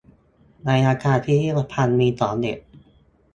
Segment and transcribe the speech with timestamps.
[0.65, 2.59] ในอาคารพิพิธภัณฑ์มีของเด็ด